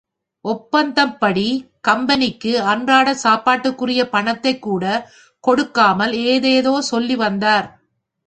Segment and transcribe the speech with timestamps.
[0.45, 1.45] ஒப்பந்தப்படி
[1.81, 5.05] கம்பெனிக்கு அன்றாடச் சாப்பாட்டுக்குரிய பணத்தைக் கூடக்
[5.43, 7.67] கொடுக்காமல் ஏதேதோ சொல்லி வந்தார்.